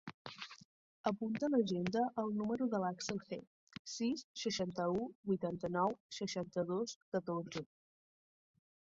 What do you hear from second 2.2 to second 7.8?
el número de l'Axel He: sis, seixanta-u, vuitanta-nou, seixanta-dos, catorze.